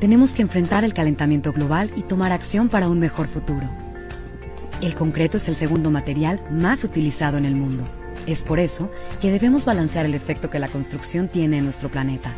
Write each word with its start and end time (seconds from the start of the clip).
tenemos 0.00 0.32
que 0.32 0.42
enfrentar 0.42 0.82
el 0.84 0.94
calentamiento 0.94 1.52
global 1.52 1.92
y 1.94 2.02
tomar 2.02 2.32
acción 2.32 2.70
para 2.70 2.88
un 2.88 2.98
mejor 2.98 3.28
futuro. 3.28 3.68
El 4.80 4.94
concreto 4.94 5.36
es 5.36 5.46
el 5.46 5.54
segundo 5.54 5.90
material 5.90 6.42
más 6.50 6.84
utilizado 6.84 7.36
en 7.36 7.44
el 7.44 7.54
mundo. 7.54 7.84
Es 8.26 8.42
por 8.42 8.58
eso 8.58 8.90
que 9.20 9.30
debemos 9.30 9.66
balancear 9.66 10.06
el 10.06 10.14
efecto 10.14 10.48
que 10.48 10.58
la 10.58 10.68
construcción 10.68 11.28
tiene 11.28 11.58
en 11.58 11.64
nuestro 11.64 11.90
planeta. 11.90 12.32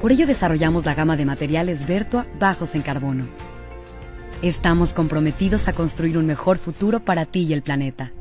Por 0.00 0.10
ello 0.10 0.26
desarrollamos 0.26 0.86
la 0.86 0.94
gama 0.94 1.16
de 1.16 1.26
materiales 1.26 1.86
Vertua 1.86 2.26
bajos 2.38 2.74
en 2.74 2.82
carbono. 2.82 3.26
Estamos 4.40 4.94
comprometidos 4.94 5.68
a 5.68 5.74
construir 5.74 6.16
un 6.16 6.26
mejor 6.26 6.56
futuro 6.56 7.00
para 7.00 7.26
ti 7.26 7.42
y 7.42 7.52
el 7.52 7.62
planeta. 7.62 8.12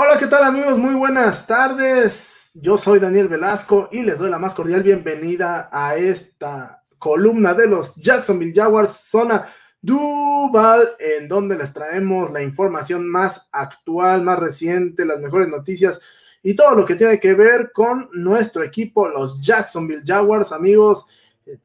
Hola, 0.00 0.16
¿qué 0.16 0.28
tal 0.28 0.44
amigos? 0.44 0.78
Muy 0.78 0.94
buenas 0.94 1.44
tardes. 1.44 2.52
Yo 2.54 2.78
soy 2.78 3.00
Daniel 3.00 3.26
Velasco 3.26 3.88
y 3.90 4.04
les 4.04 4.20
doy 4.20 4.30
la 4.30 4.38
más 4.38 4.54
cordial 4.54 4.84
bienvenida 4.84 5.68
a 5.72 5.96
esta 5.96 6.84
columna 7.00 7.52
de 7.52 7.66
los 7.66 7.96
Jacksonville 7.96 8.54
Jaguars, 8.54 8.92
zona 8.92 9.48
Duval, 9.82 10.90
en 11.00 11.26
donde 11.26 11.58
les 11.58 11.72
traemos 11.72 12.30
la 12.30 12.42
información 12.42 13.08
más 13.08 13.48
actual, 13.50 14.22
más 14.22 14.38
reciente, 14.38 15.04
las 15.04 15.18
mejores 15.18 15.48
noticias 15.48 16.00
y 16.44 16.54
todo 16.54 16.76
lo 16.76 16.84
que 16.84 16.94
tiene 16.94 17.18
que 17.18 17.34
ver 17.34 17.72
con 17.72 18.08
nuestro 18.12 18.62
equipo, 18.62 19.08
los 19.08 19.40
Jacksonville 19.40 20.04
Jaguars, 20.06 20.52
amigos. 20.52 21.08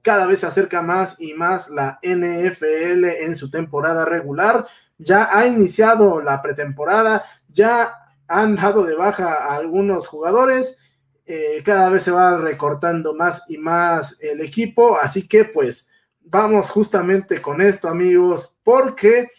Cada 0.01 0.25
vez 0.25 0.39
se 0.39 0.47
acerca 0.47 0.81
más 0.81 1.17
y 1.19 1.33
más 1.33 1.69
la 1.69 1.99
NFL 2.01 3.05
en 3.05 3.35
su 3.35 3.51
temporada 3.51 4.05
regular. 4.05 4.65
Ya 4.97 5.29
ha 5.31 5.45
iniciado 5.45 6.19
la 6.19 6.41
pretemporada, 6.41 7.23
ya 7.47 7.99
han 8.27 8.55
dado 8.55 8.83
de 8.85 8.95
baja 8.95 9.33
a 9.33 9.55
algunos 9.55 10.07
jugadores, 10.07 10.79
eh, 11.25 11.61
cada 11.63 11.89
vez 11.89 12.03
se 12.03 12.11
va 12.11 12.37
recortando 12.37 13.13
más 13.13 13.43
y 13.47 13.57
más 13.57 14.17
el 14.19 14.41
equipo, 14.41 14.97
así 14.97 15.27
que 15.27 15.45
pues 15.45 15.89
vamos 16.21 16.69
justamente 16.69 17.41
con 17.41 17.61
esto 17.61 17.87
amigos, 17.87 18.57
porque 18.63 19.29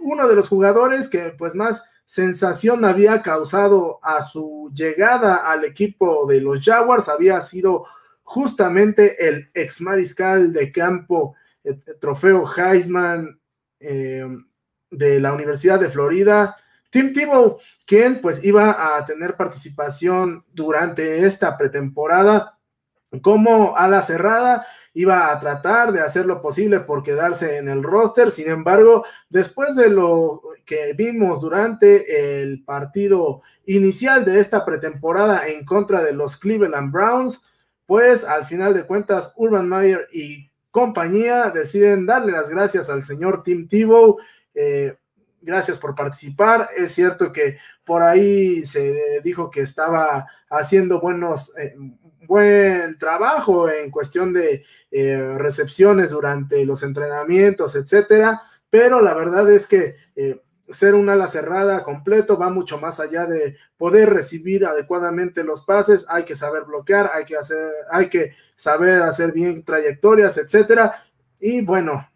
uno 0.00 0.28
de 0.28 0.34
los 0.34 0.48
jugadores 0.48 1.08
que 1.08 1.30
pues 1.30 1.54
más 1.54 1.84
sensación 2.04 2.84
había 2.84 3.22
causado 3.22 4.00
a 4.02 4.20
su 4.20 4.70
llegada 4.74 5.36
al 5.36 5.64
equipo 5.64 6.26
de 6.26 6.40
los 6.40 6.60
Jaguars 6.60 7.08
había 7.08 7.40
sido 7.40 7.84
justamente 8.22 9.28
el 9.28 9.50
ex 9.54 9.80
mariscal 9.80 10.52
de 10.52 10.72
campo, 10.72 11.36
el, 11.62 11.82
trofeo 12.00 12.44
Heisman 12.56 13.40
eh, 13.78 14.26
de 14.90 15.20
la 15.20 15.32
Universidad 15.32 15.78
de 15.78 15.88
Florida, 15.88 16.56
Tim 16.90 17.12
Tebow, 17.12 17.58
quien 17.86 18.20
pues 18.20 18.44
iba 18.44 18.96
a 18.96 19.04
tener 19.04 19.36
participación 19.36 20.44
durante 20.52 21.24
esta 21.24 21.56
pretemporada 21.56 22.58
como 23.22 23.76
a 23.76 23.88
la 23.88 24.02
cerrada, 24.02 24.66
iba 24.94 25.32
a 25.32 25.40
tratar 25.40 25.92
de 25.92 26.00
hacer 26.00 26.26
lo 26.26 26.40
posible 26.40 26.80
por 26.80 27.02
quedarse 27.02 27.58
en 27.58 27.68
el 27.68 27.82
roster, 27.82 28.30
sin 28.30 28.50
embargo, 28.50 29.04
después 29.28 29.74
de 29.74 29.88
lo 29.88 30.42
que 30.64 30.92
vimos 30.94 31.40
durante 31.40 32.42
el 32.42 32.62
partido 32.64 33.42
inicial 33.66 34.24
de 34.24 34.40
esta 34.40 34.64
pretemporada 34.64 35.48
en 35.48 35.64
contra 35.64 36.02
de 36.02 36.12
los 36.12 36.36
Cleveland 36.36 36.92
Browns, 36.92 37.42
pues 37.86 38.24
al 38.24 38.44
final 38.44 38.74
de 38.74 38.84
cuentas 38.84 39.32
Urban 39.36 39.68
Meyer 39.68 40.06
y 40.12 40.50
compañía 40.70 41.50
deciden 41.50 42.06
darle 42.06 42.32
las 42.32 42.48
gracias 42.48 42.88
al 42.90 43.02
señor 43.02 43.42
Tim 43.42 43.66
Tebow, 43.66 44.18
eh, 44.54 44.96
gracias 45.40 45.78
por 45.78 45.94
participar. 45.94 46.68
Es 46.76 46.92
cierto 46.92 47.32
que 47.32 47.58
por 47.84 48.02
ahí 48.02 48.64
se 48.66 49.20
dijo 49.24 49.50
que 49.50 49.62
estaba 49.62 50.26
haciendo 50.48 51.00
buenos, 51.00 51.52
eh, 51.56 51.74
buen 52.26 52.98
trabajo 52.98 53.68
en 53.68 53.90
cuestión 53.90 54.32
de 54.32 54.64
eh, 54.90 55.34
recepciones 55.36 56.10
durante 56.10 56.64
los 56.64 56.82
entrenamientos, 56.82 57.74
etcétera, 57.74 58.42
pero 58.68 59.00
la 59.00 59.14
verdad 59.14 59.50
es 59.50 59.66
que 59.66 59.96
eh, 60.14 60.40
ser 60.68 60.94
un 60.94 61.08
ala 61.08 61.26
cerrada 61.26 61.82
completo 61.82 62.38
va 62.38 62.48
mucho 62.48 62.78
más 62.78 63.00
allá 63.00 63.26
de 63.26 63.56
poder 63.76 64.10
recibir 64.10 64.66
adecuadamente 64.66 65.42
los 65.42 65.62
pases, 65.62 66.06
hay 66.08 66.24
que 66.24 66.36
saber 66.36 66.64
bloquear, 66.64 67.10
hay 67.12 67.24
que 67.24 67.36
hacer, 67.36 67.72
hay 67.90 68.08
que 68.08 68.36
saber 68.54 69.02
hacer 69.02 69.32
bien 69.32 69.64
trayectorias, 69.64 70.38
etcétera. 70.38 71.02
Y 71.40 71.62
bueno, 71.62 72.08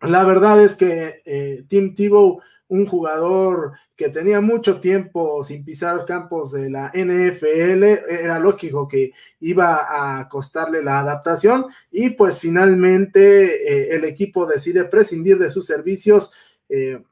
la 0.00 0.24
verdad 0.24 0.60
es 0.64 0.74
que 0.74 1.64
Tim 1.68 1.94
Tebow 1.94 2.40
un 2.72 2.86
jugador 2.86 3.72
que 3.94 4.08
tenía 4.08 4.40
mucho 4.40 4.80
tiempo 4.80 5.42
sin 5.42 5.62
pisar 5.62 6.06
campos 6.06 6.52
de 6.52 6.70
la 6.70 6.90
NFL, 6.94 7.84
era 8.08 8.38
lógico 8.38 8.88
que 8.88 9.12
iba 9.40 10.20
a 10.20 10.26
costarle 10.30 10.82
la 10.82 11.00
adaptación 11.00 11.66
y 11.90 12.10
pues 12.10 12.38
finalmente 12.38 13.90
eh, 13.92 13.94
el 13.94 14.04
equipo 14.04 14.46
decide 14.46 14.86
prescindir 14.86 15.36
de 15.38 15.50
sus 15.50 15.66
servicios. 15.66 16.32
Eh, 16.70 17.02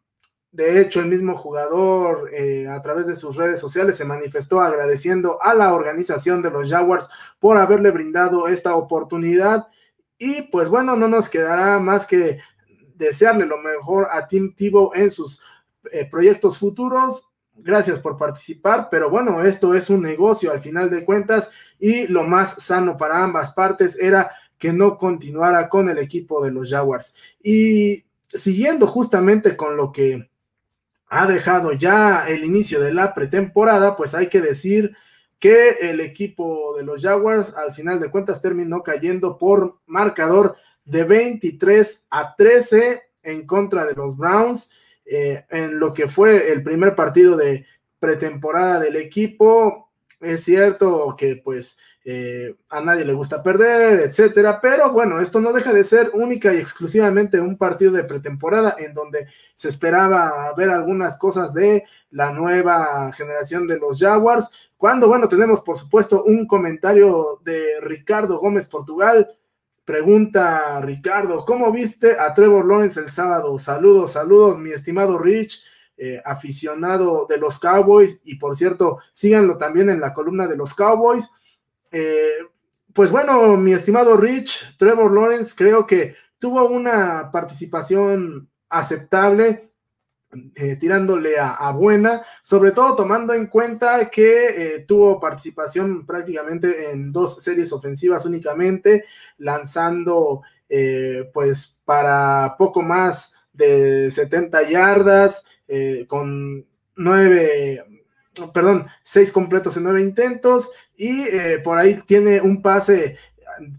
de 0.50 0.80
hecho, 0.80 1.00
el 1.00 1.08
mismo 1.08 1.36
jugador 1.36 2.30
eh, 2.32 2.66
a 2.66 2.80
través 2.80 3.06
de 3.06 3.14
sus 3.14 3.36
redes 3.36 3.60
sociales 3.60 3.98
se 3.98 4.06
manifestó 4.06 4.62
agradeciendo 4.62 5.42
a 5.42 5.52
la 5.52 5.74
organización 5.74 6.40
de 6.40 6.50
los 6.50 6.70
Jaguars 6.70 7.10
por 7.38 7.58
haberle 7.58 7.90
brindado 7.90 8.48
esta 8.48 8.74
oportunidad. 8.76 9.68
Y 10.16 10.42
pues 10.42 10.70
bueno, 10.70 10.96
no 10.96 11.06
nos 11.06 11.28
quedará 11.28 11.78
más 11.80 12.06
que 12.06 12.38
desearle 13.00 13.46
lo 13.46 13.58
mejor 13.58 14.08
a 14.12 14.26
Tim 14.26 14.52
Tebow 14.52 14.92
en 14.94 15.10
sus 15.10 15.40
eh, 15.90 16.06
proyectos 16.08 16.58
futuros. 16.58 17.24
Gracias 17.54 17.98
por 17.98 18.16
participar, 18.16 18.88
pero 18.90 19.10
bueno, 19.10 19.42
esto 19.42 19.74
es 19.74 19.90
un 19.90 20.02
negocio 20.02 20.52
al 20.52 20.60
final 20.60 20.88
de 20.88 21.04
cuentas 21.04 21.50
y 21.78 22.06
lo 22.06 22.24
más 22.24 22.62
sano 22.62 22.96
para 22.96 23.22
ambas 23.22 23.52
partes 23.52 23.98
era 23.98 24.30
que 24.56 24.72
no 24.72 24.96
continuara 24.96 25.68
con 25.68 25.88
el 25.88 25.98
equipo 25.98 26.42
de 26.42 26.52
los 26.52 26.70
Jaguars. 26.70 27.14
Y 27.42 28.04
siguiendo 28.32 28.86
justamente 28.86 29.56
con 29.56 29.76
lo 29.76 29.92
que 29.92 30.30
ha 31.06 31.26
dejado 31.26 31.72
ya 31.72 32.28
el 32.28 32.44
inicio 32.44 32.80
de 32.80 32.94
la 32.94 33.12
pretemporada, 33.14 33.96
pues 33.96 34.14
hay 34.14 34.28
que 34.28 34.40
decir 34.40 34.94
que 35.38 35.70
el 35.80 36.00
equipo 36.00 36.74
de 36.76 36.84
los 36.84 37.02
Jaguars 37.02 37.54
al 37.54 37.72
final 37.72 37.98
de 37.98 38.10
cuentas 38.10 38.40
terminó 38.40 38.82
cayendo 38.82 39.38
por 39.38 39.80
marcador 39.86 40.56
de 40.84 41.04
23 41.04 42.06
a 42.10 42.34
13 42.34 43.02
en 43.22 43.46
contra 43.46 43.86
de 43.86 43.94
los 43.94 44.16
Browns. 44.16 44.70
Eh, 45.12 45.44
en 45.50 45.80
lo 45.80 45.92
que 45.92 46.06
fue 46.06 46.52
el 46.52 46.62
primer 46.62 46.94
partido 46.94 47.36
de 47.36 47.66
pretemporada 47.98 48.78
del 48.78 48.94
equipo. 48.94 49.90
Es 50.20 50.44
cierto 50.44 51.16
que 51.18 51.40
pues 51.42 51.78
eh, 52.04 52.54
a 52.68 52.80
nadie 52.80 53.04
le 53.04 53.12
gusta 53.12 53.42
perder, 53.42 54.00
etcétera, 54.00 54.60
pero 54.60 54.92
bueno, 54.92 55.18
esto 55.20 55.40
no 55.40 55.52
deja 55.52 55.72
de 55.72 55.82
ser 55.82 56.12
única 56.14 56.54
y 56.54 56.58
exclusivamente 56.58 57.40
un 57.40 57.58
partido 57.58 57.90
de 57.90 58.04
pretemporada 58.04 58.76
en 58.78 58.94
donde 58.94 59.26
se 59.54 59.68
esperaba 59.68 60.54
ver 60.56 60.70
algunas 60.70 61.18
cosas 61.18 61.52
de 61.54 61.84
la 62.10 62.32
nueva 62.32 63.12
generación 63.12 63.66
de 63.66 63.78
los 63.80 63.98
Jaguars. 63.98 64.48
Cuando, 64.76 65.08
bueno, 65.08 65.26
tenemos 65.26 65.60
por 65.60 65.76
supuesto 65.76 66.22
un 66.22 66.46
comentario 66.46 67.40
de 67.44 67.80
Ricardo 67.80 68.38
Gómez 68.38 68.68
Portugal, 68.68 69.36
Pregunta 69.84 70.80
Ricardo, 70.80 71.44
¿cómo 71.44 71.72
viste 71.72 72.18
a 72.18 72.32
Trevor 72.34 72.66
Lawrence 72.66 73.00
el 73.00 73.08
sábado? 73.08 73.58
Saludos, 73.58 74.12
saludos, 74.12 74.58
mi 74.58 74.70
estimado 74.70 75.18
Rich, 75.18 75.62
eh, 75.96 76.20
aficionado 76.24 77.26
de 77.28 77.38
los 77.38 77.58
Cowboys, 77.58 78.20
y 78.24 78.36
por 78.36 78.56
cierto, 78.56 78.98
síganlo 79.12 79.56
también 79.56 79.90
en 79.90 80.00
la 80.00 80.14
columna 80.14 80.46
de 80.46 80.56
los 80.56 80.74
Cowboys. 80.74 81.30
Eh, 81.90 82.46
pues 82.92 83.10
bueno, 83.10 83.56
mi 83.56 83.72
estimado 83.72 84.16
Rich, 84.16 84.76
Trevor 84.78 85.12
Lawrence 85.12 85.54
creo 85.56 85.86
que 85.86 86.14
tuvo 86.38 86.66
una 86.66 87.30
participación 87.30 88.48
aceptable 88.68 89.69
eh, 90.54 90.76
tirándole 90.76 91.40
a, 91.40 91.72
buena, 91.72 92.24
sobre 92.44 92.70
todo 92.70 92.94
tomando 92.94 93.34
en 93.34 93.48
cuenta 93.48 94.08
que 94.10 94.76
eh, 94.76 94.84
tuvo 94.86 95.18
participación 95.18 96.06
prácticamente 96.06 96.92
en 96.92 97.10
dos 97.10 97.42
series 97.42 97.72
ofensivas 97.72 98.24
únicamente, 98.26 99.06
lanzando 99.38 100.42
eh, 100.68 101.28
pues 101.34 101.80
para 101.84 102.54
poco 102.56 102.80
más 102.80 103.34
de 103.52 104.08
70 104.08 104.68
yardas, 104.68 105.44
con 106.06 106.64
nueve, 106.96 107.84
perdón, 108.54 108.86
seis 109.02 109.32
completos 109.32 109.76
en 109.76 109.82
nueve 109.84 110.00
intentos, 110.00 110.70
y 110.96 111.24
por 111.62 111.78
ahí 111.78 112.00
tiene 112.06 112.40
un 112.40 112.62
pase 112.62 113.16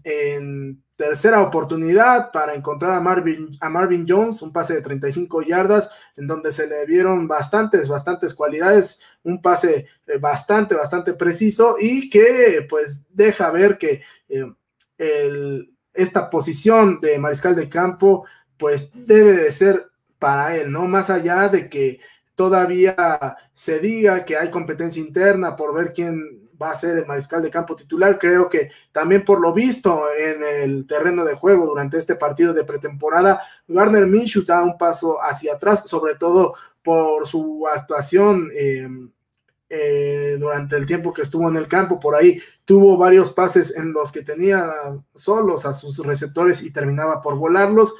en 0.04 0.82
tercera 1.02 1.42
oportunidad 1.42 2.30
para 2.30 2.54
encontrar 2.54 2.92
a 2.92 3.00
Marvin, 3.00 3.50
a 3.60 3.68
Marvin 3.68 4.06
Jones, 4.08 4.40
un 4.40 4.52
pase 4.52 4.74
de 4.74 4.82
35 4.82 5.42
yardas, 5.42 5.90
en 6.16 6.28
donde 6.28 6.52
se 6.52 6.68
le 6.68 6.86
vieron 6.86 7.26
bastantes, 7.26 7.88
bastantes 7.88 8.34
cualidades, 8.34 9.00
un 9.24 9.42
pase 9.42 9.86
eh, 10.06 10.18
bastante, 10.18 10.76
bastante 10.76 11.14
preciso 11.14 11.74
y 11.80 12.08
que 12.08 12.64
pues 12.70 13.02
deja 13.10 13.50
ver 13.50 13.78
que 13.78 14.02
eh, 14.28 15.66
esta 15.92 16.30
posición 16.30 17.00
de 17.00 17.18
mariscal 17.18 17.56
de 17.56 17.68
campo 17.68 18.24
pues 18.56 18.92
debe 18.94 19.32
de 19.32 19.50
ser 19.50 19.90
para 20.20 20.56
él, 20.56 20.70
¿no? 20.70 20.86
Más 20.86 21.10
allá 21.10 21.48
de 21.48 21.68
que 21.68 21.98
todavía 22.36 23.36
se 23.52 23.80
diga 23.80 24.24
que 24.24 24.36
hay 24.36 24.50
competencia 24.50 25.02
interna 25.02 25.56
por 25.56 25.74
ver 25.74 25.92
quién 25.92 26.41
va 26.62 26.70
a 26.70 26.74
ser 26.74 26.96
el 26.96 27.06
mariscal 27.06 27.42
de 27.42 27.50
campo 27.50 27.76
titular. 27.76 28.18
Creo 28.18 28.48
que 28.48 28.70
también 28.92 29.24
por 29.24 29.40
lo 29.40 29.52
visto 29.52 30.04
en 30.16 30.42
el 30.42 30.86
terreno 30.86 31.24
de 31.24 31.34
juego 31.34 31.66
durante 31.66 31.98
este 31.98 32.14
partido 32.14 32.54
de 32.54 32.64
pretemporada, 32.64 33.42
Garner 33.68 34.06
Minshew 34.06 34.44
da 34.44 34.62
un 34.62 34.78
paso 34.78 35.22
hacia 35.22 35.54
atrás, 35.54 35.82
sobre 35.86 36.14
todo 36.14 36.54
por 36.82 37.26
su 37.26 37.66
actuación. 37.66 38.48
Em, 38.54 39.10
eh, 39.74 40.36
durante 40.38 40.76
el 40.76 40.84
tiempo 40.84 41.14
que 41.14 41.22
estuvo 41.22 41.48
en 41.48 41.56
el 41.56 41.66
campo, 41.66 41.98
por 41.98 42.14
ahí 42.14 42.38
tuvo 42.66 42.98
varios 42.98 43.30
pases 43.30 43.74
en 43.74 43.94
los 43.94 44.12
que 44.12 44.20
tenía 44.20 44.70
solos 45.14 45.64
a 45.64 45.72
sus 45.72 45.96
receptores 46.04 46.62
y 46.62 46.70
terminaba 46.70 47.22
por 47.22 47.36
volarlos. 47.36 47.94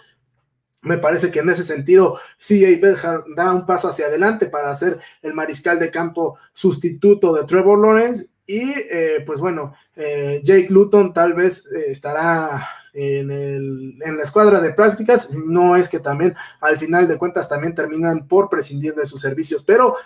Me 0.82 0.98
parece 0.98 1.30
que 1.30 1.38
en 1.38 1.48
ese 1.48 1.62
sentido, 1.62 2.18
CJ 2.38 2.78
Belhar 2.78 3.24
da 3.34 3.54
un 3.54 3.64
paso 3.64 3.88
hacia 3.88 4.06
adelante 4.06 4.46
para 4.46 4.74
ser 4.74 5.00
el 5.22 5.32
mariscal 5.32 5.78
de 5.78 5.90
campo 5.90 6.36
sustituto 6.52 7.32
de 7.32 7.44
Trevor 7.44 7.78
Lawrence 7.78 8.26
y 8.46 8.70
eh, 8.70 9.22
pues 9.24 9.40
bueno, 9.40 9.74
eh, 9.94 10.40
Jake 10.42 10.68
Luton 10.70 11.12
tal 11.12 11.34
vez 11.34 11.66
eh, 11.66 11.90
estará 11.90 12.68
en, 12.92 13.30
el, 13.30 13.98
en, 14.02 14.16
la 14.16 14.22
escuadra 14.22 14.60
de 14.60 14.72
prácticas, 14.72 15.34
no 15.46 15.76
es 15.76 15.88
que 15.88 16.00
también 16.00 16.34
al 16.60 16.78
final 16.78 17.08
de 17.08 17.16
cuentas 17.16 17.48
también 17.48 17.74
terminan 17.74 18.26
por 18.26 18.50
prescindir 18.50 18.94
de 18.94 19.06
sus 19.06 19.20
servicios, 19.20 19.64
pero 19.64 19.96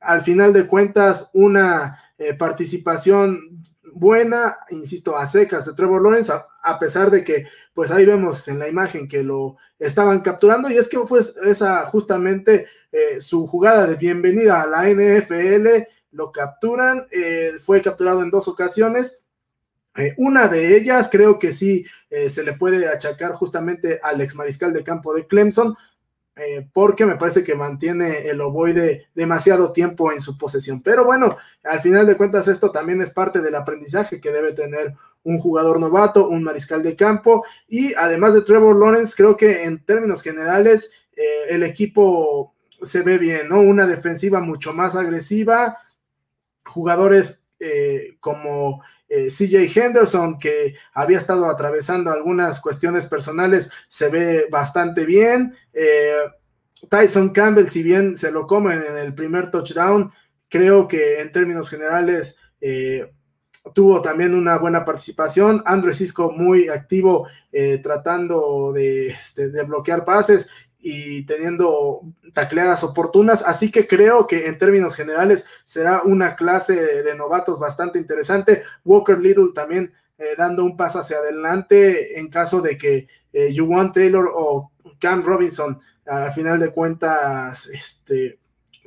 al 0.00 0.22
final 0.22 0.52
de 0.52 0.66
cuentas 0.66 1.30
una 1.32 2.02
participación 2.38 3.62
buena, 3.92 4.58
insisto, 4.70 5.16
a 5.16 5.26
secas 5.26 5.66
de 5.66 5.74
Trevor 5.74 6.02
Lawrence, 6.02 6.32
a, 6.32 6.78
pesar 6.80 7.10
de 7.12 7.22
que, 7.22 7.46
pues 7.72 7.92
ahí 7.92 8.04
vemos 8.04 8.48
en 8.48 8.58
la 8.58 8.68
imagen 8.68 9.06
que 9.06 9.22
lo 9.22 9.56
estaban 9.78 10.20
capturando, 10.20 10.68
y 10.68 10.76
es 10.76 10.88
que 10.88 10.98
fue 11.06 11.20
esa 11.44 11.86
justamente 11.86 12.66
su 13.20 13.46
jugada 13.46 13.86
de 13.86 13.94
bienvenida 13.94 14.62
a 14.62 14.66
la 14.66 14.88
NFL, 14.88 15.86
lo 16.10 16.32
capturan, 16.32 17.06
eh, 17.10 17.52
fue 17.58 17.82
capturado 17.82 18.22
en 18.22 18.30
dos 18.30 18.48
ocasiones. 18.48 19.20
Eh, 19.96 20.14
una 20.16 20.48
de 20.48 20.76
ellas 20.76 21.08
creo 21.10 21.38
que 21.38 21.52
sí 21.52 21.84
eh, 22.10 22.30
se 22.30 22.44
le 22.44 22.54
puede 22.54 22.88
achacar 22.88 23.32
justamente 23.32 24.00
al 24.02 24.20
ex 24.20 24.34
mariscal 24.34 24.72
de 24.72 24.84
campo 24.84 25.14
de 25.14 25.26
Clemson, 25.26 25.76
porque 26.72 27.04
me 27.04 27.16
parece 27.16 27.42
que 27.42 27.56
mantiene 27.56 28.28
el 28.28 28.40
ovoide 28.40 29.08
demasiado 29.12 29.72
tiempo 29.72 30.12
en 30.12 30.20
su 30.20 30.38
posesión. 30.38 30.80
Pero 30.84 31.04
bueno, 31.04 31.36
al 31.64 31.80
final 31.80 32.06
de 32.06 32.16
cuentas 32.16 32.46
esto 32.46 32.70
también 32.70 33.02
es 33.02 33.10
parte 33.10 33.40
del 33.40 33.56
aprendizaje 33.56 34.20
que 34.20 34.30
debe 34.30 34.52
tener 34.52 34.94
un 35.24 35.40
jugador 35.40 35.80
novato, 35.80 36.28
un 36.28 36.44
mariscal 36.44 36.80
de 36.84 36.94
campo 36.94 37.44
y 37.66 37.92
además 37.94 38.34
de 38.34 38.42
Trevor 38.42 38.78
Lawrence, 38.78 39.14
creo 39.16 39.36
que 39.36 39.64
en 39.64 39.84
términos 39.84 40.22
generales 40.22 40.92
el 41.48 41.64
equipo 41.64 42.54
se 42.82 43.02
ve 43.02 43.18
bien, 43.18 43.48
¿no? 43.48 43.60
Una 43.60 43.88
defensiva 43.88 44.40
mucho 44.40 44.72
más 44.72 44.94
agresiva, 44.94 45.78
jugadores 46.68 47.48
eh, 47.60 48.16
como 48.20 48.84
eh, 49.08 49.28
CJ 49.30 49.76
Henderson, 49.76 50.38
que 50.38 50.76
había 50.94 51.18
estado 51.18 51.46
atravesando 51.46 52.12
algunas 52.12 52.60
cuestiones 52.60 53.06
personales, 53.06 53.70
se 53.88 54.08
ve 54.08 54.46
bastante 54.48 55.04
bien. 55.04 55.54
Eh, 55.72 56.20
Tyson 56.88 57.30
Campbell, 57.30 57.66
si 57.66 57.82
bien 57.82 58.16
se 58.16 58.30
lo 58.30 58.46
comen 58.46 58.80
en 58.88 58.96
el 58.96 59.12
primer 59.12 59.50
touchdown, 59.50 60.12
creo 60.48 60.86
que 60.86 61.20
en 61.20 61.32
términos 61.32 61.68
generales 61.68 62.38
tuvo 63.74 64.00
también 64.00 64.34
una 64.34 64.56
buena 64.56 64.84
participación. 64.84 65.62
Andrew 65.66 65.92
Cisco 65.92 66.30
muy 66.30 66.68
activo 66.68 67.26
tratando 67.82 68.72
este, 68.76 69.48
de, 69.50 69.62
bloquear 69.64 70.04
pases 70.04 70.48
y 70.80 71.24
teniendo 71.26 72.02
tacleadas 72.32 72.84
oportunas, 72.84 73.42
así 73.42 73.70
que 73.70 73.86
creo 73.86 74.26
que 74.26 74.46
en 74.46 74.58
términos 74.58 74.94
generales 74.94 75.46
será 75.64 76.02
una 76.02 76.36
clase 76.36 77.02
de, 77.02 77.14
novatos 77.16 77.58
bastante 77.58 77.98
interesante. 77.98 78.62
Walker 78.84 79.18
Little 79.18 79.52
también 79.54 79.92
eh, 80.18 80.34
dando 80.36 80.64
un 80.64 80.76
paso 80.76 81.00
hacia 81.00 81.18
adelante 81.18 82.18
en 82.18 82.28
caso 82.28 82.60
de 82.60 82.78
que 82.78 83.08
eh, 83.32 83.52
Juwan 83.56 83.92
Taylor 83.92 84.30
o 84.32 84.70
Cam 85.00 85.22
Robinson 85.24 85.78
al 86.06 86.32
final 86.32 86.58
de 86.58 86.70
cuentas 86.70 87.66
este, 87.66 88.38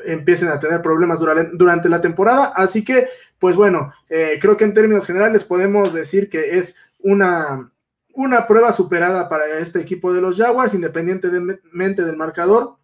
empiecen 0.06 0.50
a 0.50 0.60
tener 0.60 0.82
problemas 0.82 1.20
durante, 1.20 1.90
la 1.90 2.02
temporada. 2.02 2.54
Así 2.56 2.84
que, 2.84 3.08
pues 3.40 3.56
bueno, 3.56 3.94
eh, 4.10 4.40
creo 4.42 4.58
que 4.58 4.64
en 4.64 4.74
términos 4.74 5.06
generales 5.06 5.44
podemos 5.44 5.94
decir 5.94 6.30
que 6.30 6.58
es 6.58 6.76
una 7.00 7.72
una 8.14 8.48
prueba 8.48 8.72
superada 8.72 9.30
para 9.30 9.60
este 9.60 9.80
equipo 9.80 10.14
de 10.14 10.22
los 10.22 10.38
Jaguars, 10.38 10.74
independientemente 10.74 12.04
del 12.04 12.18
marcador. 12.18 12.78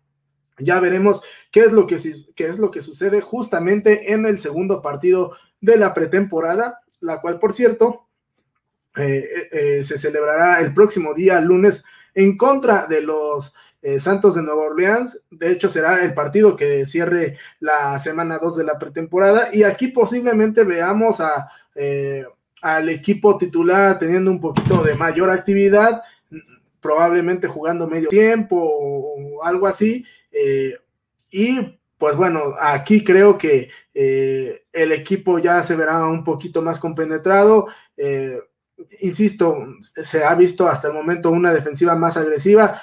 Ya 0.60 0.80
veremos 0.80 1.22
qué 1.52 1.62
es 1.62 1.72
lo 1.72 1.86
que, 1.86 1.98
qué 2.36 2.48
es 2.48 2.58
lo 2.58 2.72
que 2.72 2.82
sucede 2.82 3.22
justamente 3.22 4.14
en 4.14 4.26
el 4.26 4.40
segundo 4.40 4.82
partido 4.82 5.36
de 5.62 5.78
la 5.78 5.94
pretemporada, 5.94 6.82
la 7.00 7.22
cual, 7.22 7.40
por 7.40 7.54
cierto, 7.54 8.08
eh, 8.96 9.04
eh, 9.20 9.50
eh, 9.52 9.84
se 9.84 9.98
celebrará 9.98 10.60
el 10.60 10.74
próximo 10.74 11.14
día, 11.14 11.40
lunes, 11.40 11.84
en 12.16 12.36
contra 12.36 12.88
de 12.88 13.02
los 13.02 13.54
Santos 14.00 14.36
de 14.36 14.42
Nueva 14.42 14.64
Orleans. 14.64 15.26
De 15.30 15.50
hecho, 15.50 15.70
será 15.70 16.04
el 16.04 16.14
partido 16.14 16.58
que 16.58 16.86
cierre 16.86 17.38
la 17.62 17.98
semana 18.00 18.38
2 18.38 18.58
de 18.58 18.64
la 18.66 18.78
pretemporada. 18.78 19.50
Y 19.54 19.64
aquí 19.64 19.88
posiblemente 19.88 20.66
veamos 20.66 21.22
a 21.22 21.48
al 22.62 22.90
equipo 22.90 23.38
titular 23.38 23.98
teniendo 23.98 24.32
un 24.32 24.40
poquito 24.40 24.84
de 24.84 24.96
mayor 24.96 25.30
actividad, 25.30 26.02
probablemente 26.80 27.48
jugando 27.48 27.88
medio 27.88 28.10
tiempo 28.10 28.56
o 28.60 29.44
algo 29.44 29.68
así. 29.68 30.06
Eh, 30.32 30.78
y 31.30 31.80
pues 31.98 32.16
bueno, 32.16 32.54
aquí 32.60 33.04
creo 33.04 33.38
que 33.38 33.70
eh, 33.94 34.66
el 34.72 34.92
equipo 34.92 35.40
ya 35.40 35.64
se 35.64 35.76
verá 35.76 36.06
un 36.06 36.24
poquito 36.24 36.62
más 36.62 36.80
compenetrado. 36.80 37.68
Eh, 37.96 38.40
insisto, 39.02 39.58
se 39.82 40.24
ha 40.24 40.36
visto 40.36 40.68
hasta 40.68 40.88
el 40.88 40.94
momento 40.94 41.32
una 41.32 41.52
defensiva 41.52 41.96
más 41.96 42.18
agresiva 42.18 42.80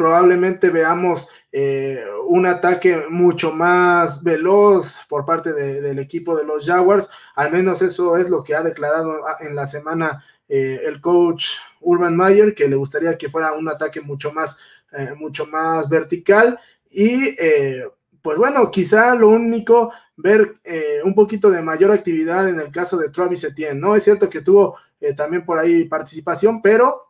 probablemente 0.00 0.70
veamos 0.70 1.28
eh, 1.52 2.02
un 2.26 2.46
ataque 2.46 3.04
mucho 3.10 3.52
más 3.52 4.22
veloz 4.22 4.96
por 5.10 5.26
parte 5.26 5.52
del 5.52 5.98
equipo 5.98 6.34
de 6.34 6.46
los 6.46 6.64
Jaguars. 6.64 7.10
Al 7.34 7.52
menos 7.52 7.82
eso 7.82 8.16
es 8.16 8.30
lo 8.30 8.42
que 8.42 8.54
ha 8.54 8.62
declarado 8.62 9.20
en 9.40 9.54
la 9.54 9.66
semana 9.66 10.24
eh, 10.48 10.80
el 10.86 11.02
coach 11.02 11.48
Urban 11.82 12.16
Mayer, 12.16 12.54
que 12.54 12.66
le 12.66 12.76
gustaría 12.76 13.18
que 13.18 13.28
fuera 13.28 13.52
un 13.52 13.68
ataque 13.68 14.00
mucho 14.00 14.32
más, 14.32 14.56
eh, 14.92 15.12
mucho 15.18 15.44
más 15.44 15.86
vertical. 15.86 16.58
Y 16.90 17.36
pues 18.22 18.38
bueno, 18.38 18.70
quizá 18.70 19.14
lo 19.14 19.28
único, 19.28 19.92
ver 20.16 20.54
un 21.04 21.14
poquito 21.14 21.50
de 21.50 21.60
mayor 21.60 21.90
actividad 21.90 22.48
en 22.48 22.58
el 22.58 22.72
caso 22.72 22.96
de 22.96 23.10
Travis 23.10 23.44
Etienne, 23.44 23.78
¿no? 23.78 23.94
Es 23.94 24.04
cierto 24.04 24.30
que 24.30 24.40
tuvo 24.40 24.78
también 25.14 25.44
por 25.44 25.58
ahí 25.58 25.84
participación, 25.84 26.62
pero 26.62 27.09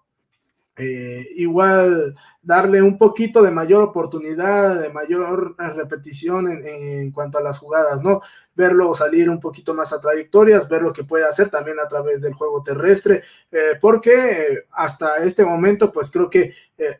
eh, 0.82 1.28
igual 1.37 2.16
darle 2.40 2.80
un 2.80 2.96
poquito 2.96 3.42
de 3.42 3.50
mayor 3.50 3.82
oportunidad, 3.82 4.80
de 4.80 4.88
mayor 4.88 5.54
repetición 5.58 6.49
en, 6.49 7.10
cuanto 7.12 7.37
a 7.37 7.42
las 7.42 7.58
jugadas, 7.58 8.02
¿no? 8.02 8.22
Verlo 8.54 8.94
salir 8.94 9.28
un 9.28 9.40
poquito 9.40 9.75
más 9.75 9.92
a 9.92 10.00
trayectorias, 10.00 10.70
ver 10.70 10.80
lo 10.80 10.94
que 10.94 11.04
puede 11.04 11.26
hacer 11.26 11.50
también 11.50 11.78
a 11.80 11.87
través 11.87 12.22
del 12.22 12.32
juego 12.32 12.62
terrestre, 12.62 13.25
eh, 13.52 13.76
porque 13.78 14.64
hasta 14.70 15.16
este 15.22 15.44
momento, 15.44 15.92
pues 15.92 16.10
creo 16.10 16.30
que 16.30 16.54
eh, 16.78 16.99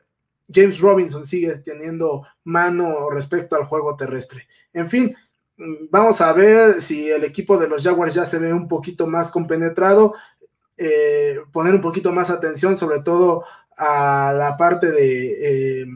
James 0.53 0.79
Robinson 0.79 1.25
sigue 1.25 1.57
teniendo 1.57 2.27
mano 2.45 3.09
respecto 3.09 3.57
al 3.57 3.65
juego 3.65 3.97
terrestre. 3.97 4.47
En 4.75 4.91
fin, 4.91 5.17
mm, 5.57 5.87
vamos 5.91 6.21
a 6.21 6.35
ver 6.35 6.83
si 6.83 7.09
el 7.09 7.25
equipo 7.25 7.57
de 7.57 7.67
los 7.69 7.83
Jaguars 7.83 8.13
ya 8.13 8.27
se 8.27 8.39
ve 8.39 8.53
un 8.53 8.69
poquito 8.69 9.07
más 9.07 9.31
compenetrado. 9.31 10.13
poner 11.53 11.75
un 11.75 11.83
poquito 11.83 12.11
más 12.11 12.31
atención, 12.31 12.75
sobre 12.75 13.01
todo 13.01 13.45
a 13.83 14.35
la 14.37 14.59
parte 14.59 14.93
de, 14.93 15.81
eh, 15.83 15.87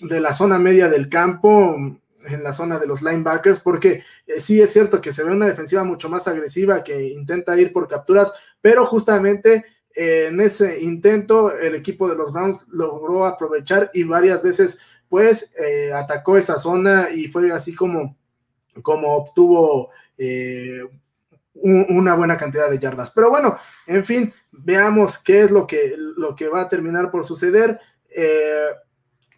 de 0.00 0.20
la 0.20 0.34
zona 0.34 0.58
media 0.58 0.90
del 0.90 1.08
campo, 1.08 1.74
en 2.26 2.42
la 2.42 2.52
zona 2.52 2.78
de 2.78 2.86
los 2.86 3.00
linebackers, 3.00 3.60
porque 3.60 4.02
eh, 4.26 4.40
sí 4.40 4.60
es 4.60 4.70
cierto 4.70 5.00
que 5.00 5.10
se 5.10 5.24
ve 5.24 5.32
una 5.32 5.46
defensiva 5.46 5.82
mucho 5.82 6.10
más 6.10 6.28
agresiva 6.28 6.84
que 6.84 7.02
intenta 7.02 7.58
ir 7.58 7.72
por 7.72 7.88
capturas, 7.88 8.30
pero 8.60 8.84
justamente 8.84 9.64
eh, 9.94 10.26
en 10.28 10.38
ese 10.38 10.82
intento 10.82 11.50
el 11.50 11.74
equipo 11.74 12.10
de 12.10 12.14
los 12.14 12.30
Browns 12.30 12.66
logró 12.68 13.24
aprovechar 13.24 13.90
y 13.94 14.02
varias 14.02 14.42
veces 14.42 14.78
pues 15.08 15.52
atacó 15.92 16.36
esa 16.36 16.56
zona 16.56 17.08
y 17.12 17.26
fue 17.26 17.50
así 17.50 17.74
como, 17.74 18.16
como 18.80 19.16
obtuvo 19.16 19.90
una 21.62 22.14
buena 22.14 22.36
cantidad 22.36 22.70
de 22.70 22.78
yardas. 22.78 23.10
Pero 23.10 23.30
bueno, 23.30 23.58
en 23.86 24.04
fin, 24.04 24.32
veamos 24.50 25.18
qué 25.18 25.42
es 25.42 25.50
lo 25.50 25.66
que, 25.66 25.94
lo 25.96 26.34
que 26.34 26.48
va 26.48 26.62
a 26.62 26.68
terminar 26.68 27.10
por 27.10 27.24
suceder. 27.24 27.78
Eh, 28.08 28.66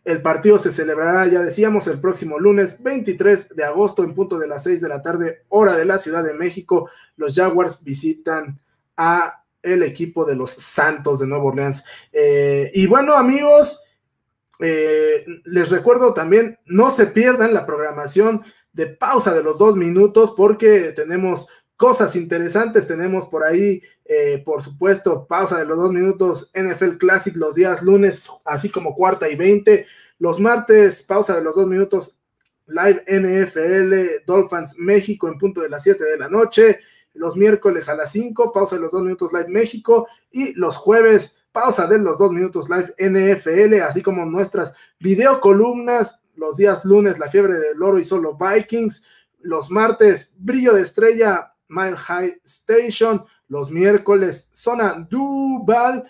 el 0.05 0.21
partido 0.21 0.59
se 0.59 0.71
celebrará, 0.71 1.26
ya 1.26 1.41
decíamos, 1.43 1.87
el 1.87 2.00
próximo 2.00 2.38
lunes 2.38 2.83
23 2.83 3.55
de 3.55 3.64
agosto 3.64 4.02
en 4.02 4.14
punto 4.14 4.38
de 4.38 4.49
las 4.49 4.64
6 4.64 4.81
de 4.81 4.88
la 4.88 5.00
tarde, 5.00 5.45
hora 5.49 5.76
de 5.76 5.85
la 5.85 5.99
Ciudad 5.99 6.25
de 6.25 6.35
México. 6.35 6.91
Los 7.17 7.35
Jaguars 7.37 7.83
visitan 7.83 8.61
a 8.97 9.45
el 9.62 9.85
equipo 9.85 10.25
de 10.25 10.35
los 10.35 10.50
Santos 10.50 11.21
de 11.21 11.29
Nueva 11.29 11.45
Orleans. 11.45 11.85
Eh, 12.12 12.71
y 12.75 12.87
bueno, 12.87 13.14
amigos, 13.14 13.81
eh, 14.59 15.25
les 15.45 15.71
recuerdo 15.71 16.14
también, 16.14 16.59
no 16.67 16.91
se 16.91 17.07
pierdan 17.07 17.55
la 17.55 17.64
programación 17.64 18.43
de 18.73 18.87
pausa 18.87 19.33
de 19.35 19.43
los 19.43 19.59
dos 19.59 19.76
minutos 19.76 20.35
porque 20.37 20.93
tenemos 20.93 21.47
cosas 21.82 22.14
interesantes. 22.14 22.86
Tenemos 22.86 23.26
por 23.26 23.42
ahí, 23.42 23.82
eh, 24.04 24.40
por 24.44 24.62
supuesto, 24.62 25.26
pausa 25.26 25.58
de 25.58 25.64
los 25.64 25.76
dos 25.76 25.92
minutos 25.92 26.48
NFL 26.54 26.96
Classic 26.96 27.34
los 27.34 27.56
días 27.56 27.82
lunes, 27.82 28.28
así 28.44 28.70
como 28.70 28.94
cuarta 28.94 29.28
y 29.28 29.34
veinte. 29.34 29.86
Los 30.20 30.38
martes, 30.38 31.02
pausa 31.02 31.34
de 31.34 31.42
los 31.42 31.56
dos 31.56 31.66
minutos, 31.66 32.20
live 32.68 33.02
NFL 33.08 34.22
Dolphins 34.24 34.78
México 34.78 35.26
en 35.26 35.36
punto 35.36 35.60
de 35.60 35.68
las 35.68 35.82
siete 35.82 36.04
de 36.04 36.18
la 36.18 36.28
noche. 36.28 36.78
Los 37.14 37.36
miércoles 37.36 37.88
a 37.88 37.96
las 37.96 38.12
cinco, 38.12 38.52
pausa 38.52 38.76
de 38.76 38.82
los 38.82 38.92
dos 38.92 39.02
minutos 39.02 39.32
live 39.32 39.48
México. 39.48 40.06
Y 40.30 40.54
los 40.54 40.76
jueves, 40.76 41.42
pausa 41.50 41.88
de 41.88 41.98
los 41.98 42.16
dos 42.16 42.30
minutos 42.30 42.70
live 42.70 42.94
NFL, 42.96 43.82
así 43.82 44.02
como 44.02 44.24
nuestras 44.24 44.72
videocolumnas. 45.00 46.22
Los 46.36 46.58
días 46.58 46.84
lunes, 46.84 47.18
la 47.18 47.28
fiebre 47.28 47.58
del 47.58 47.82
oro 47.82 47.98
y 47.98 48.04
solo 48.04 48.38
Vikings. 48.38 49.02
Los 49.40 49.68
martes, 49.68 50.36
brillo 50.38 50.74
de 50.74 50.82
estrella, 50.82 51.51
Mile 51.73 51.97
High 51.97 52.41
Station, 52.45 53.25
los 53.49 53.71
miércoles 53.71 54.50
Zona 54.52 55.07
Duval 55.09 56.05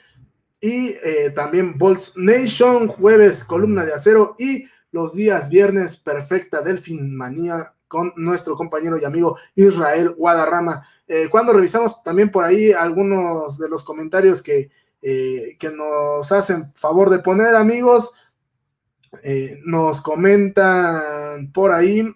y 0.61 0.89
eh, 0.89 1.31
también 1.35 1.79
Bolts 1.79 2.15
Nation, 2.17 2.89
jueves 2.89 3.45
Columna 3.45 3.85
de 3.85 3.95
Acero 3.95 4.35
y 4.39 4.67
los 4.91 5.15
días 5.15 5.49
viernes 5.49 5.97
Perfecta 5.97 6.61
Delfin 6.61 7.17
Manía 7.17 7.75
con 7.87 8.13
nuestro 8.17 8.57
compañero 8.57 8.99
y 8.99 9.05
amigo 9.05 9.39
Israel 9.55 10.11
Guadarrama. 10.11 10.87
Eh, 11.07 11.29
cuando 11.31 11.53
revisamos 11.53 12.03
también 12.03 12.31
por 12.31 12.45
ahí 12.45 12.73
algunos 12.73 13.59
de 13.59 13.69
los 13.69 13.85
comentarios 13.85 14.43
que, 14.43 14.71
eh, 15.01 15.57
que 15.59 15.71
nos 15.71 16.31
hacen 16.33 16.73
favor 16.75 17.09
de 17.11 17.21
poner, 17.21 17.55
amigos, 17.55 18.13
nos 19.67 20.01
comentan 20.01 21.53
por 21.53 21.71
ahí 21.71 22.11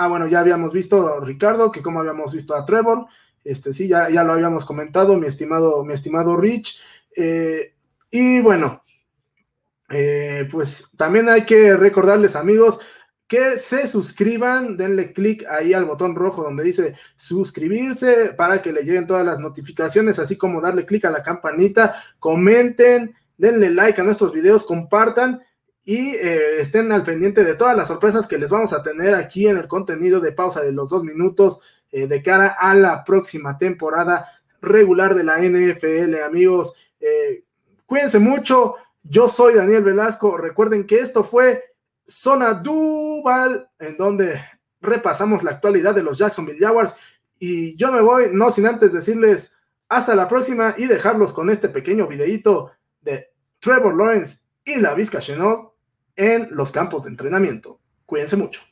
Ah, 0.00 0.06
bueno, 0.06 0.28
ya 0.28 0.38
habíamos 0.38 0.72
visto, 0.72 1.18
Ricardo, 1.18 1.72
que 1.72 1.82
como 1.82 1.98
habíamos 1.98 2.32
visto 2.32 2.54
a 2.54 2.64
Trevor, 2.64 3.06
este 3.42 3.72
sí, 3.72 3.88
ya, 3.88 4.08
ya 4.08 4.22
lo 4.22 4.32
habíamos 4.32 4.64
comentado, 4.64 5.18
mi 5.18 5.26
estimado, 5.26 5.84
mi 5.84 5.92
estimado 5.92 6.36
Rich. 6.36 6.78
Eh, 7.16 7.74
y 8.08 8.40
bueno, 8.40 8.84
eh, 9.90 10.46
pues 10.52 10.92
también 10.96 11.28
hay 11.28 11.44
que 11.44 11.76
recordarles, 11.76 12.36
amigos, 12.36 12.78
que 13.26 13.58
se 13.58 13.88
suscriban, 13.88 14.76
denle 14.76 15.12
clic 15.12 15.44
ahí 15.50 15.74
al 15.74 15.84
botón 15.84 16.14
rojo 16.14 16.44
donde 16.44 16.62
dice 16.62 16.94
suscribirse 17.16 18.34
para 18.34 18.62
que 18.62 18.72
le 18.72 18.84
lleguen 18.84 19.08
todas 19.08 19.26
las 19.26 19.40
notificaciones, 19.40 20.20
así 20.20 20.36
como 20.38 20.60
darle 20.60 20.86
clic 20.86 21.06
a 21.06 21.10
la 21.10 21.24
campanita, 21.24 22.00
comenten, 22.20 23.16
denle 23.36 23.70
like 23.70 24.00
a 24.00 24.04
nuestros 24.04 24.32
videos, 24.32 24.62
compartan 24.62 25.42
y 25.84 26.14
eh, 26.14 26.60
estén 26.60 26.92
al 26.92 27.02
pendiente 27.02 27.44
de 27.44 27.54
todas 27.54 27.76
las 27.76 27.88
sorpresas 27.88 28.26
que 28.26 28.38
les 28.38 28.50
vamos 28.50 28.72
a 28.72 28.82
tener 28.82 29.14
aquí 29.14 29.46
en 29.46 29.56
el 29.56 29.68
contenido 29.68 30.20
de 30.20 30.32
pausa 30.32 30.60
de 30.60 30.72
los 30.72 30.90
dos 30.90 31.02
minutos 31.02 31.60
eh, 31.90 32.06
de 32.06 32.22
cara 32.22 32.48
a 32.48 32.74
la 32.74 33.04
próxima 33.04 33.56
temporada 33.56 34.28
regular 34.60 35.14
de 35.14 35.24
la 35.24 35.38
NFL, 35.38 36.22
amigos. 36.24 36.74
Eh, 37.00 37.44
cuídense 37.86 38.18
mucho. 38.18 38.74
Yo 39.02 39.28
soy 39.28 39.54
Daniel 39.54 39.82
Velasco. 39.82 40.36
Recuerden 40.36 40.86
que 40.86 40.98
esto 40.98 41.24
fue 41.24 41.64
Zona 42.06 42.54
Duval, 42.54 43.70
en 43.78 43.96
donde 43.96 44.40
repasamos 44.80 45.42
la 45.42 45.52
actualidad 45.52 45.94
de 45.94 46.02
los 46.02 46.18
Jacksonville 46.18 46.58
Jaguars. 46.58 46.96
Y 47.38 47.76
yo 47.76 47.92
me 47.92 48.00
voy, 48.00 48.26
no 48.32 48.50
sin 48.50 48.66
antes 48.66 48.92
decirles 48.92 49.54
hasta 49.88 50.14
la 50.14 50.28
próxima 50.28 50.74
y 50.76 50.86
dejarlos 50.86 51.32
con 51.32 51.48
este 51.48 51.68
pequeño 51.68 52.06
videito 52.06 52.72
de 53.00 53.30
Trevor 53.58 53.96
Lawrence 53.96 54.47
y 54.68 54.80
la 54.80 54.94
Vizca 54.94 55.20
Chenault 55.20 55.72
en 56.16 56.48
los 56.50 56.72
campos 56.72 57.04
de 57.04 57.10
entrenamiento. 57.10 57.80
Cuídense 58.04 58.36
mucho. 58.36 58.62